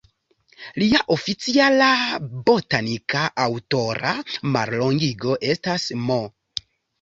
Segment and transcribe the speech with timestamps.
[0.83, 1.89] Lia oficiala
[2.47, 4.15] botanika aŭtora
[4.57, 6.19] mallongigo estas "M.".